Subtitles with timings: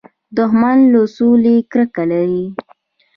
[0.37, 2.45] دښمن له سولې کرکه لري